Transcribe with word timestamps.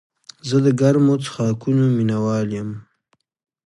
زه 0.47 0.57
د 0.65 0.67
ګرمو 0.79 1.15
څښاکونو 1.23 1.83
مینه 1.95 2.17
وال 2.23 2.49
یم. 2.57 2.69